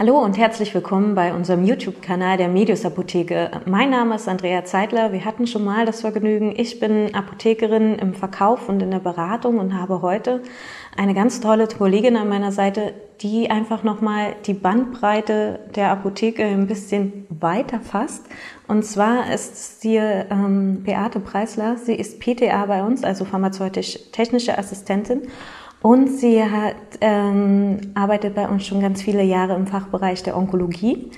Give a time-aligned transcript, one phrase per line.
[0.00, 3.50] Hallo und herzlich willkommen bei unserem YouTube-Kanal der Medius Apotheke.
[3.66, 5.10] Mein Name ist Andrea Zeitler.
[5.12, 6.54] Wir hatten schon mal das Vergnügen.
[6.56, 10.44] Ich bin Apothekerin im Verkauf und in der Beratung und habe heute
[10.96, 16.68] eine ganz tolle Kollegin an meiner Seite, die einfach nochmal die Bandbreite der Apotheke ein
[16.68, 18.24] bisschen weiter fasst.
[18.68, 21.76] Und zwar ist sie ähm, Beate Preisler.
[21.76, 25.22] Sie ist PTA bei uns, also pharmazeutisch-technische Assistentin
[25.80, 31.10] und sie hat, ähm, arbeitet bei uns schon ganz viele Jahre im Fachbereich der Onkologie.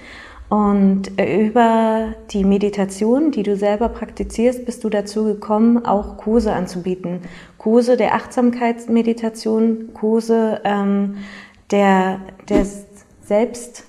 [0.51, 7.21] Und über die Meditation, die du selber praktizierst, bist du dazu gekommen, auch Kurse anzubieten.
[7.57, 11.19] Kurse der Achtsamkeitsmeditation, Kurse ähm,
[11.71, 12.19] der,
[12.49, 12.85] des
[13.23, 13.85] Selbst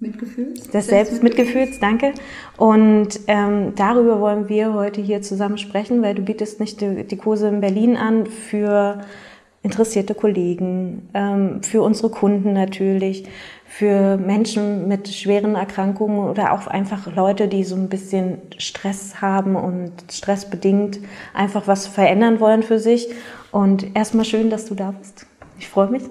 [0.00, 0.68] Mitgefühls.
[0.68, 2.12] Des Selbstmitgefühls, danke.
[2.56, 7.16] Und ähm, darüber wollen wir heute hier zusammen sprechen, weil du bietest nicht die, die
[7.16, 8.98] Kurse in Berlin an für
[9.62, 13.24] interessierte Kollegen, ähm, für unsere Kunden natürlich,
[13.66, 19.56] für Menschen mit schweren Erkrankungen oder auch einfach Leute, die so ein bisschen Stress haben
[19.56, 20.98] und stressbedingt
[21.32, 23.08] einfach was verändern wollen für sich.
[23.50, 25.26] Und erstmal schön, dass du da bist.
[25.58, 26.02] Ich freue mich.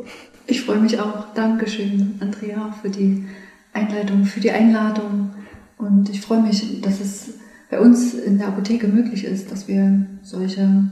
[0.47, 1.34] Ich freue mich auch.
[1.36, 3.25] Dankeschön, Andrea, für die
[3.73, 5.31] Einleitung, für die Einladung.
[5.78, 7.36] Und ich freue mich, dass es
[7.70, 10.84] bei uns in der Apotheke möglich ist, dass wir solche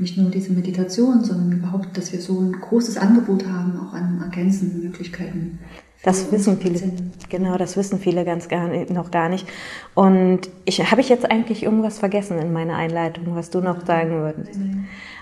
[0.00, 4.20] nicht nur diese Meditation, sondern überhaupt, dass wir so ein großes Angebot haben, auch an
[4.22, 5.58] ergänzenden Möglichkeiten.
[6.02, 6.80] Das wissen viele,
[7.28, 9.46] genau, das wissen viele ganz gar nicht, noch gar nicht.
[9.94, 14.10] Und ich habe ich jetzt eigentlich irgendwas vergessen in meiner Einleitung, was du noch sagen
[14.12, 14.58] würdest.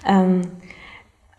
[0.07, 0.43] Ähm,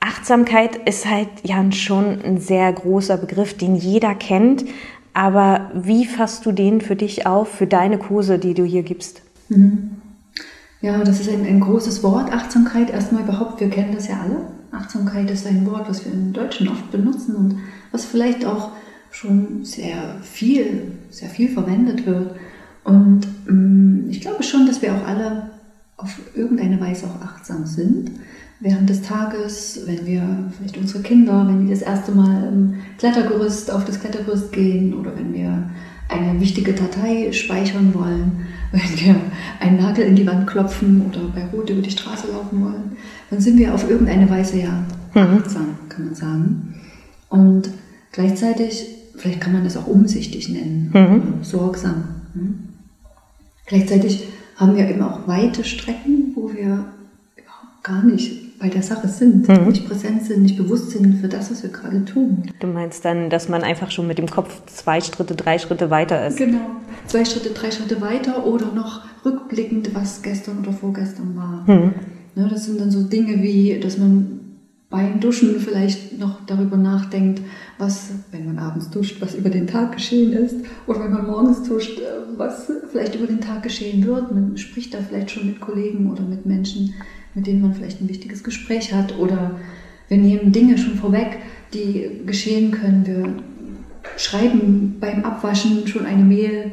[0.01, 4.65] Achtsamkeit ist halt ja schon ein sehr großer Begriff, den jeder kennt.
[5.13, 9.21] Aber wie fasst du den für dich auf, für deine Kurse, die du hier gibst?
[9.47, 9.98] Mhm.
[10.81, 12.89] Ja, das ist ein, ein großes Wort, Achtsamkeit.
[12.89, 14.37] Erstmal überhaupt, wir kennen das ja alle.
[14.71, 17.57] Achtsamkeit ist ein Wort, was wir im Deutschen oft benutzen und
[17.91, 18.71] was vielleicht auch
[19.11, 22.35] schon sehr viel, sehr viel verwendet wird.
[22.83, 25.49] Und ähm, ich glaube schon, dass wir auch alle
[25.97, 28.11] auf irgendeine Weise auch achtsam sind.
[28.61, 33.71] Während des Tages, wenn wir vielleicht unsere Kinder, wenn die das erste Mal im Klettergerüst
[33.71, 35.69] auf das Klettergerüst gehen oder wenn wir
[36.09, 39.15] eine wichtige Datei speichern wollen, wenn wir
[39.59, 42.97] einen Nagel in die Wand klopfen oder bei Rot über die Straße laufen wollen,
[43.29, 44.83] dann sind wir auf irgendeine Weise ja
[45.13, 45.37] mhm.
[45.37, 46.75] achtsam, kann man sagen.
[47.29, 47.69] Und
[48.11, 51.43] gleichzeitig, vielleicht kann man das auch umsichtig nennen, mhm.
[51.43, 52.03] sorgsam.
[52.33, 52.69] Mhm.
[53.65, 56.85] Gleichzeitig haben wir eben auch weite Strecken, wo wir
[57.35, 59.69] überhaupt gar nicht bei der Sache sind, mhm.
[59.69, 62.43] nicht präsent sind, nicht bewusst sind für das, was wir gerade tun.
[62.59, 66.27] Du meinst dann, dass man einfach schon mit dem Kopf zwei Schritte, drei Schritte weiter
[66.27, 66.37] ist?
[66.37, 66.59] Genau,
[67.07, 71.63] zwei Schritte, drei Schritte weiter oder noch rückblickend, was gestern oder vorgestern war.
[71.67, 71.93] Mhm.
[72.35, 74.39] Ja, das sind dann so Dinge wie, dass man
[74.89, 77.41] beim Duschen vielleicht noch darüber nachdenkt,
[77.77, 80.55] was, wenn man abends duscht, was über den Tag geschehen ist,
[80.87, 82.01] oder wenn man morgens duscht,
[82.37, 84.31] was vielleicht über den Tag geschehen wird.
[84.31, 86.93] Man spricht da vielleicht schon mit Kollegen oder mit Menschen,
[87.35, 89.59] mit denen man vielleicht ein wichtiges Gespräch hat oder
[90.07, 91.37] wir nehmen Dinge schon vorweg,
[91.73, 93.05] die geschehen können.
[93.05, 93.43] Wir
[94.17, 96.71] schreiben beim Abwaschen schon eine Mail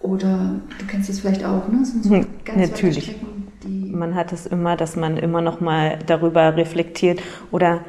[0.00, 1.84] oder du kennst das vielleicht auch, ne?
[1.84, 3.16] So hm, ganz Natürlich.
[3.64, 7.84] man hat es immer, dass man immer noch mal darüber reflektiert oder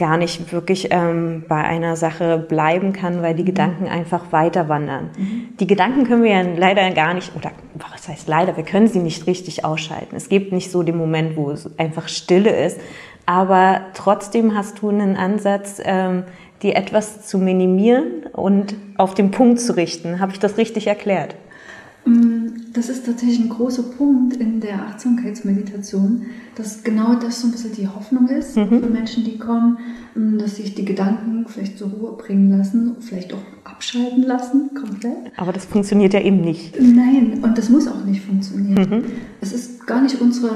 [0.00, 3.48] gar nicht wirklich ähm, bei einer Sache bleiben kann, weil die mhm.
[3.48, 5.10] Gedanken einfach weiter wandern.
[5.16, 5.56] Mhm.
[5.60, 8.98] Die Gedanken können wir ja leider gar nicht, oder was heißt leider, wir können sie
[8.98, 10.16] nicht richtig ausschalten.
[10.16, 12.80] Es gibt nicht so den Moment, wo es einfach Stille ist,
[13.26, 16.24] aber trotzdem hast du einen Ansatz, ähm,
[16.62, 20.18] die etwas zu minimieren und auf den Punkt zu richten.
[20.18, 21.34] Habe ich das richtig erklärt?
[22.06, 22.39] Mm,
[22.72, 27.72] das ist tatsächlich ein großer Punkt in der Achtsamkeitsmeditation, dass genau das so ein bisschen
[27.72, 28.80] die Hoffnung ist mhm.
[28.80, 29.78] für Menschen, die kommen,
[30.14, 35.32] mm, dass sich die Gedanken vielleicht zur Ruhe bringen lassen, vielleicht auch abschalten lassen, komplett.
[35.36, 36.80] Aber das funktioniert ja eben nicht.
[36.80, 38.88] Nein, und das muss auch nicht funktionieren.
[38.88, 39.04] Mhm.
[39.40, 40.52] Es ist gar nicht unsere,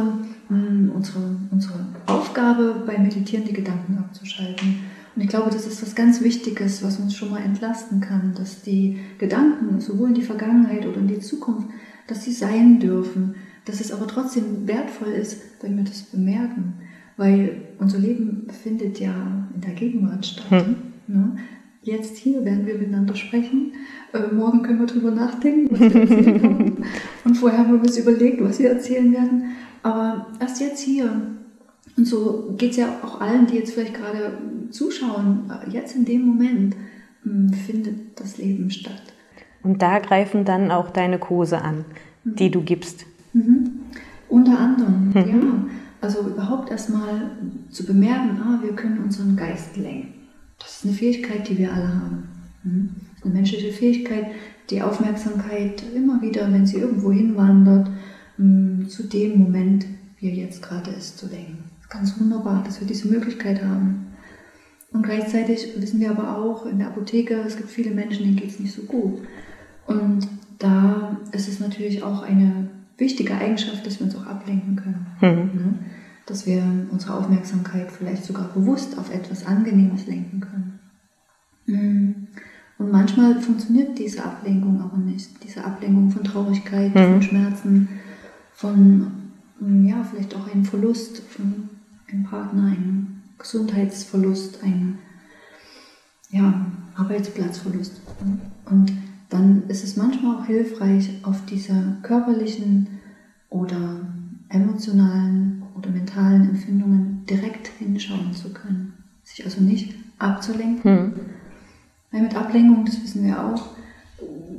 [0.48, 1.74] mm, unsere, unsere
[2.06, 4.76] Aufgabe, bei Meditieren die Gedanken abzuschalten
[5.16, 8.62] und ich glaube, das ist was ganz Wichtiges, was uns schon mal entlasten kann, dass
[8.62, 11.68] die Gedanken, sowohl in die Vergangenheit oder in die Zukunft,
[12.06, 16.74] dass sie sein dürfen, dass es aber trotzdem wertvoll ist, wenn wir das bemerken,
[17.16, 20.66] weil unser Leben findet ja in der Gegenwart statt.
[20.66, 20.76] Hm.
[21.06, 21.36] Ne?
[21.82, 23.72] Jetzt hier werden wir miteinander sprechen.
[24.12, 26.84] Äh, morgen können wir drüber nachdenken, was wir erzählen haben.
[27.24, 29.50] Und vorher haben wir uns überlegt, was wir erzählen werden.
[29.82, 31.10] Aber erst jetzt hier
[31.96, 34.36] und so geht es ja auch allen, die jetzt vielleicht gerade
[34.70, 36.74] zuschauen, jetzt in dem Moment
[37.22, 39.13] hm, findet das Leben statt.
[39.64, 41.84] Und da greifen dann auch deine Kurse an,
[42.22, 42.36] mhm.
[42.36, 43.06] die du gibst.
[43.32, 43.80] Mhm.
[44.28, 45.14] Unter anderem, mhm.
[45.14, 45.74] ja.
[46.00, 47.30] Also überhaupt erstmal
[47.70, 50.12] zu bemerken, ah, wir können unseren Geist lenken.
[50.58, 52.28] Das ist eine Fähigkeit, die wir alle haben.
[52.62, 52.90] Mhm.
[53.22, 54.26] eine menschliche Fähigkeit,
[54.70, 57.90] die Aufmerksamkeit immer wieder, wenn sie irgendwo hinwandert,
[58.38, 59.84] mm, zu dem Moment,
[60.18, 61.64] wie er jetzt gerade ist, zu denken.
[61.90, 64.06] Ganz wunderbar, dass wir diese Möglichkeit haben.
[64.92, 68.50] Und gleichzeitig wissen wir aber auch in der Apotheke, es gibt viele Menschen, denen geht
[68.50, 69.20] es nicht so gut.
[69.86, 70.28] Und
[70.58, 75.06] da ist es natürlich auch eine wichtige Eigenschaft, dass wir uns auch ablenken können.
[75.20, 75.60] Mhm.
[75.60, 75.78] Ne?
[76.26, 80.78] Dass wir unsere Aufmerksamkeit vielleicht sogar bewusst auf etwas Angenehmes lenken können.
[81.66, 82.28] Mhm.
[82.78, 85.42] Und manchmal funktioniert diese Ablenkung aber nicht.
[85.44, 87.12] Diese Ablenkung von Traurigkeit, mhm.
[87.12, 87.88] von Schmerzen,
[88.52, 89.10] von
[89.60, 91.68] ja, vielleicht auch einem Verlust von
[92.10, 94.98] einem Partner, einem Gesundheitsverlust, einem
[96.30, 96.66] ja,
[96.96, 98.00] Arbeitsplatzverlust.
[98.66, 98.92] Und
[99.34, 102.88] dann ist es manchmal auch hilfreich, auf diese körperlichen
[103.50, 104.00] oder
[104.48, 108.94] emotionalen oder mentalen Empfindungen direkt hinschauen zu können.
[109.22, 110.82] Sich also nicht abzulenken.
[110.82, 111.12] Hm.
[112.12, 113.70] Weil mit Ablenkung, das wissen wir auch,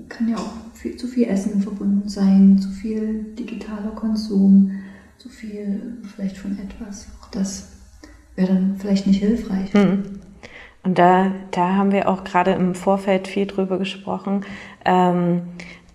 [0.09, 4.71] kann ja auch viel, zu viel Essen verbunden sein, zu viel digitaler Konsum,
[5.17, 7.07] zu viel vielleicht von etwas.
[7.21, 7.69] Auch das
[8.35, 9.73] wäre dann vielleicht nicht hilfreich.
[9.73, 10.03] Hm.
[10.85, 14.45] Und da, da haben wir auch gerade im Vorfeld viel drüber gesprochen.
[14.85, 15.41] Ähm,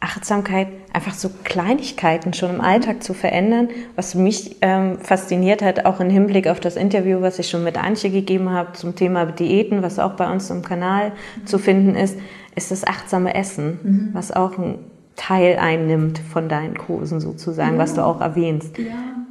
[0.01, 6.01] Achtsamkeit, einfach so Kleinigkeiten schon im Alltag zu verändern, was mich ähm, fasziniert hat, auch
[6.01, 9.83] im Hinblick auf das Interview, was ich schon mit Antje gegeben habe zum Thema Diäten,
[9.83, 11.47] was auch bei uns im Kanal mhm.
[11.47, 12.19] zu finden ist,
[12.57, 14.09] ist das achtsame Essen, mhm.
[14.15, 14.79] was auch ein
[15.17, 17.79] Teil einnimmt von deinen Kursen sozusagen, ja.
[17.79, 18.79] was du auch erwähnst.
[18.79, 19.27] Ja,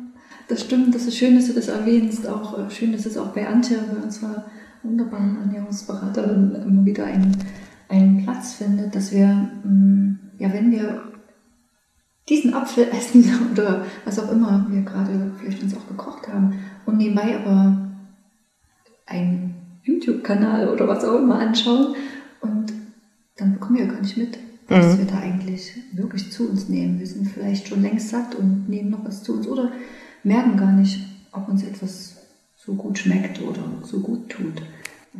[0.47, 3.29] das stimmt, das ist schön, dass du das erwähnst, auch äh, schön, dass es auch
[3.29, 4.45] bei Antje, bei unserer
[4.83, 7.35] wunderbaren Ernährungsberaterin immer wieder einen,
[7.89, 11.03] einen Platz findet, dass wir, mm, ja, wenn wir
[12.27, 16.55] diesen Apfel essen oder was auch immer wir gerade vielleicht uns auch gekocht haben
[16.85, 17.89] und nebenbei aber
[19.05, 21.95] einen YouTube-Kanal oder was auch immer anschauen
[22.41, 22.73] und
[23.37, 24.37] dann bekommen wir gar nicht mit,
[24.67, 24.99] was mhm.
[24.99, 26.99] wir da eigentlich wirklich zu uns nehmen.
[26.99, 29.71] Wir sind vielleicht schon längst satt und nehmen noch was zu uns oder
[30.23, 30.99] merken gar nicht,
[31.31, 32.18] ob uns etwas
[32.69, 34.61] so gut schmeckt oder so gut tut.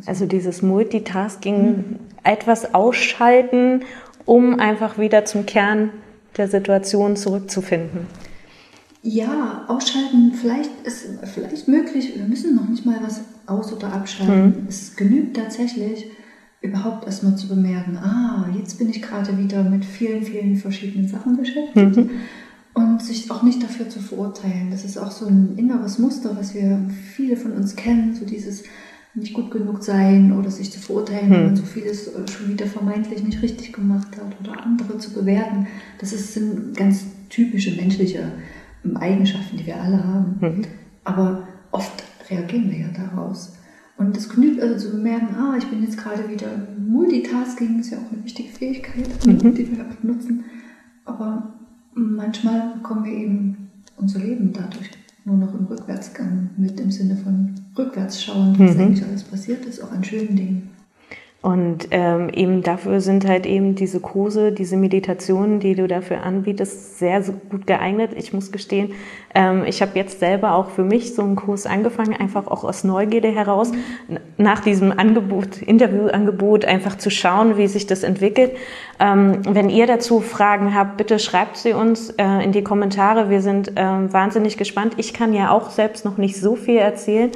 [0.06, 1.96] Also dieses Multitasking, mhm.
[2.22, 3.82] etwas ausschalten,
[4.24, 5.90] um einfach wieder zum Kern
[6.36, 8.06] der Situation zurückzufinden.
[9.02, 12.12] Ja, ausschalten vielleicht ist vielleicht möglich.
[12.14, 14.62] Wir müssen noch nicht mal was aus- oder abschalten.
[14.62, 14.66] Mhm.
[14.68, 16.06] Es genügt tatsächlich,
[16.60, 21.36] überhaupt erstmal zu bemerken, ah, jetzt bin ich gerade wieder mit vielen, vielen verschiedenen Sachen
[21.36, 21.96] beschäftigt.
[21.96, 22.10] Mhm.
[22.74, 24.70] Und sich auch nicht dafür zu verurteilen.
[24.70, 26.80] Das ist auch so ein inneres Muster, was wir
[27.14, 28.62] viele von uns kennen, so dieses
[29.14, 31.32] nicht gut genug sein oder sich zu verurteilen, hm.
[31.32, 35.12] wenn man so vieles äh, schon wieder vermeintlich nicht richtig gemacht hat oder andere zu
[35.12, 35.66] bewerten.
[35.98, 38.32] Das ist, sind ganz typische menschliche
[38.84, 40.36] ähm, Eigenschaften, die wir alle haben.
[40.40, 40.62] Hm.
[41.02, 43.52] Aber oft reagieren wir ja daraus.
[44.00, 47.98] Und es genügt also zu bemerken, ah, ich bin jetzt gerade wieder Multitasking, ist ja
[47.98, 49.54] auch eine wichtige Fähigkeit, mhm.
[49.54, 50.44] die wir nutzen.
[51.04, 51.59] Aber
[51.94, 54.90] manchmal bekommen wir eben unser Leben dadurch
[55.24, 58.80] nur noch im Rückwärtsgang mit im Sinne von rückwärts schauen, was mhm.
[58.80, 60.70] eigentlich alles passiert ist, auch an schönen Dingen.
[61.42, 66.98] Und ähm, eben dafür sind halt eben diese Kurse, diese Meditationen, die du dafür anbietest,
[66.98, 68.10] sehr gut geeignet.
[68.14, 68.92] Ich muss gestehen,
[69.34, 72.84] ähm, ich habe jetzt selber auch für mich so einen Kurs angefangen, einfach auch aus
[72.84, 73.72] Neugierde heraus,
[74.36, 78.52] nach diesem Angebot, Interviewangebot, einfach zu schauen, wie sich das entwickelt.
[79.00, 83.30] Ähm, wenn ihr dazu Fragen habt, bitte schreibt sie uns äh, in die Kommentare.
[83.30, 84.92] Wir sind ähm, wahnsinnig gespannt.
[84.98, 87.30] Ich kann ja auch selbst noch nicht so viel erzählen.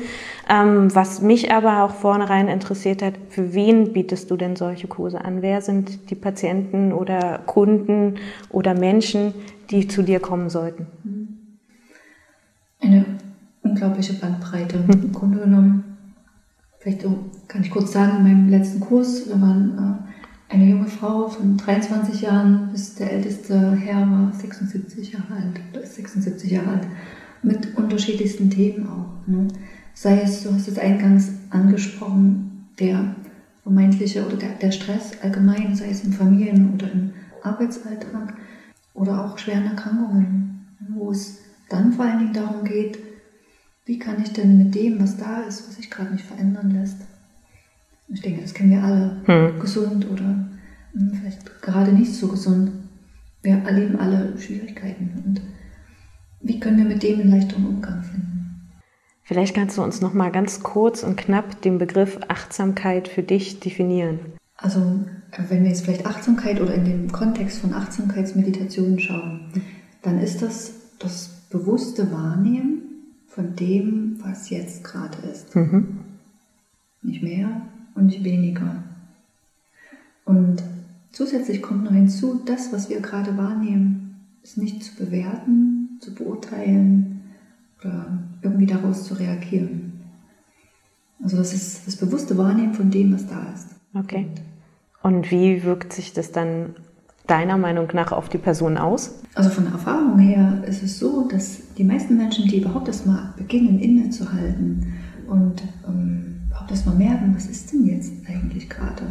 [0.46, 5.24] Ähm, was mich aber auch vornherein interessiert hat, für wen bietest du denn solche Kurse
[5.24, 5.40] an?
[5.40, 8.16] Wer sind die Patienten oder Kunden
[8.50, 9.32] oder Menschen,
[9.70, 11.48] die zu dir kommen sollten?
[12.78, 13.06] Eine
[13.62, 15.96] unglaubliche Bandbreite im Grunde genommen.
[16.78, 17.06] Vielleicht
[17.48, 20.13] kann ich kurz sagen, in meinem letzten Kurs, da waren äh,
[20.54, 25.82] eine junge Frau von 23 Jahren bis der älteste Herr war 76 Jahre alt, oder
[25.82, 26.87] ist 76 Jahre alt,
[27.42, 29.28] mit unterschiedlichsten Themen auch.
[29.28, 29.49] Ne?
[29.94, 33.14] sei es, du hast es eingangs angesprochen, der
[33.62, 38.34] vermeintliche oder der, der Stress allgemein, sei es im Familien- oder im Arbeitsalltag
[38.92, 42.99] oder auch schweren Erkrankungen, wo es dann vor allen Dingen darum geht,
[43.87, 46.99] wie kann ich denn mit dem, was da ist, was sich gerade nicht verändern lässt,
[48.08, 49.61] ich denke, das kennen wir alle, hm.
[49.61, 50.49] gesund oder
[50.92, 52.70] hm, vielleicht gerade nicht so gesund.
[53.42, 55.40] Wir erleben alle Schwierigkeiten und
[56.40, 58.34] wie können wir mit dem einen leichteren Umgang finden?
[59.23, 63.61] Vielleicht kannst du uns noch mal ganz kurz und knapp den Begriff Achtsamkeit für dich
[63.61, 64.18] definieren.
[64.56, 65.04] Also,
[65.49, 69.40] wenn wir jetzt vielleicht Achtsamkeit oder in den Kontext von Achtsamkeitsmeditationen schauen,
[70.02, 72.82] dann ist das das bewusste Wahrnehmen
[73.26, 75.56] von dem, was jetzt gerade ist.
[75.56, 76.00] Mhm.
[77.02, 77.62] Nicht mehr
[77.94, 78.82] und weniger.
[80.24, 80.62] Und
[81.12, 87.22] zusätzlich kommt noch hinzu, das, was wir gerade wahrnehmen, ist nicht zu bewerten, zu beurteilen
[87.80, 89.92] oder irgendwie daraus zu reagieren.
[91.22, 93.68] Also das ist das bewusste Wahrnehmen von dem, was da ist.
[93.94, 94.26] Okay.
[95.02, 96.74] Und wie wirkt sich das dann
[97.26, 99.22] deiner Meinung nach auf die Person aus?
[99.34, 103.06] Also von der Erfahrung her ist es so, dass die meisten Menschen, die überhaupt erst
[103.06, 104.94] mal beginnen, innezuhalten
[105.26, 106.23] und ähm,
[106.64, 109.04] überhaupt erst mal merken, was ist denn jetzt eigentlich gerade,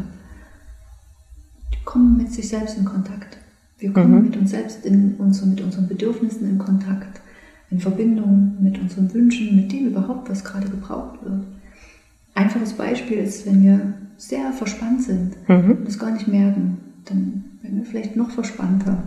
[1.72, 3.38] die kommen mit sich selbst in Kontakt.
[3.78, 4.24] Wir kommen mhm.
[4.24, 7.22] mit uns selbst in uns mit unseren Bedürfnissen in Kontakt,
[7.70, 11.44] in Verbindung mit unseren Wünschen, mit dem überhaupt, was gerade gebraucht wird.
[12.34, 15.72] Einfaches Beispiel ist, wenn wir sehr verspannt sind mhm.
[15.72, 19.04] und es gar nicht merken, dann werden wir vielleicht noch verspannter.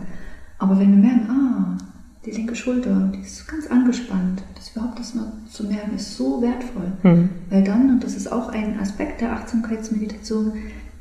[0.59, 1.79] Aber wenn wir merken, ah,
[2.27, 6.43] die linke Schulter, die ist ganz angespannt, das überhaupt das mal zu merken, ist so
[6.43, 6.93] wertvoll.
[7.03, 7.31] Mhm.
[7.49, 10.53] Weil dann, und das ist auch ein Aspekt der Achtsamkeitsmeditation,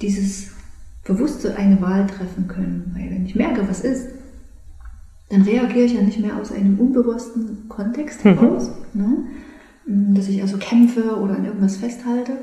[0.02, 0.52] dieses
[1.04, 2.92] bewusste eine Wahl treffen können.
[2.96, 4.08] Weil wenn ich merke, was ist,
[5.30, 8.40] dann reagiere ich ja nicht mehr aus einem unbewussten Kontext mhm.
[8.40, 8.72] heraus.
[8.94, 9.02] Mhm.
[9.02, 9.18] Ne?
[9.86, 12.38] dass ich also kämpfe oder an irgendwas festhalte,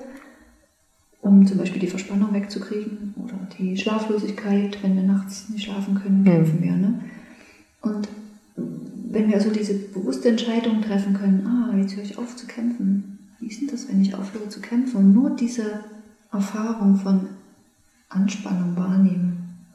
[1.21, 6.21] um zum Beispiel die Verspannung wegzukriegen oder die Schlaflosigkeit, wenn wir nachts nicht schlafen können,
[6.21, 6.25] mhm.
[6.25, 6.63] kämpfen mhm.
[6.63, 6.73] wir.
[6.73, 7.01] Ne?
[7.83, 8.09] Und
[9.13, 13.19] wenn wir also diese bewusste Entscheidung treffen können, ah, jetzt höre ich auf zu kämpfen.
[13.39, 15.85] Wie ist denn das, wenn ich aufhöre zu kämpfen und nur diese
[16.33, 17.29] Erfahrung von
[18.09, 19.67] Anspannung wahrnehmen,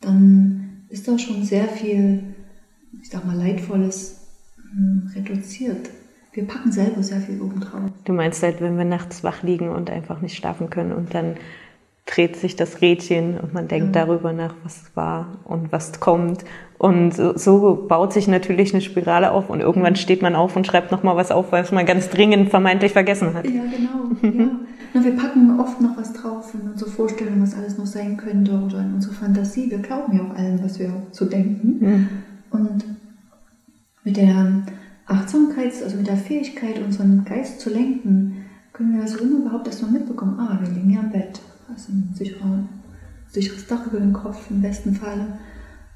[0.00, 2.34] dann ist da schon sehr viel,
[3.02, 4.20] ich sag mal, Leidvolles
[4.72, 5.90] hm, reduziert
[6.36, 7.90] wir packen selber sehr viel oben drauf.
[8.04, 11.36] Du meinst halt, wenn wir nachts wach liegen und einfach nicht schlafen können und dann
[12.06, 14.04] dreht sich das Rädchen und man denkt ja.
[14.04, 16.44] darüber nach, was war und was kommt.
[16.78, 20.92] Und so baut sich natürlich eine Spirale auf und irgendwann steht man auf und schreibt
[20.92, 23.46] nochmal was auf, was man ganz dringend vermeintlich vergessen hat.
[23.46, 24.38] Ja, genau.
[24.44, 24.50] ja.
[24.94, 28.52] Na, wir packen oft noch was drauf in unsere Vorstellung, was alles noch sein könnte
[28.52, 29.70] oder in unsere Fantasie.
[29.70, 31.78] Wir glauben ja auch allem, was wir so denken.
[31.80, 32.08] Mhm.
[32.50, 32.84] Und
[34.04, 34.62] mit der
[35.06, 39.92] Achtsamkeit, also mit der Fähigkeit, unseren Geist zu lenken, können wir also immer überhaupt erstmal
[39.92, 42.64] mitbekommen, ah, wir liegen ja im Bett, also ein sicherer,
[43.28, 45.38] sicheres Dach über dem Kopf im besten Falle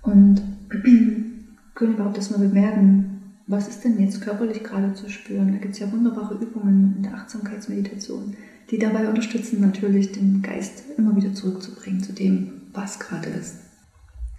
[0.02, 0.42] und
[1.74, 5.52] können überhaupt erstmal bemerken, was ist denn jetzt körperlich gerade zu spüren.
[5.52, 8.36] Da gibt es ja wunderbare Übungen in der Achtsamkeitsmeditation,
[8.70, 13.56] die dabei unterstützen, natürlich den Geist immer wieder zurückzubringen zu dem, was gerade ist.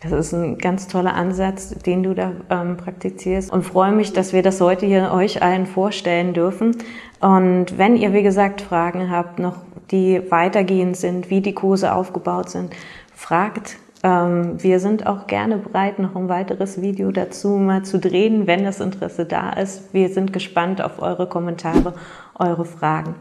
[0.01, 4.33] Das ist ein ganz toller Ansatz, den du da ähm, praktizierst und freue mich, dass
[4.33, 6.75] wir das heute hier euch allen vorstellen dürfen.
[7.19, 9.57] Und wenn ihr, wie gesagt, Fragen habt, noch
[9.91, 12.73] die weitergehend sind, wie die Kurse aufgebaut sind,
[13.13, 13.77] fragt.
[14.03, 18.63] Ähm, wir sind auch gerne bereit, noch ein weiteres Video dazu mal zu drehen, wenn
[18.63, 19.93] das Interesse da ist.
[19.93, 21.93] Wir sind gespannt auf eure Kommentare,
[22.35, 23.15] eure Fragen.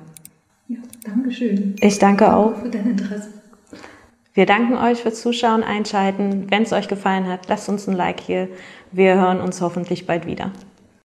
[0.69, 1.75] Ja, danke schön.
[1.81, 3.29] Ich danke, danke auch für dein Interesse.
[4.33, 6.47] Wir danken euch fürs Zuschauen, Einschalten.
[6.50, 8.49] Wenn es euch gefallen hat, lasst uns ein Like hier.
[8.93, 10.53] Wir hören uns hoffentlich bald wieder.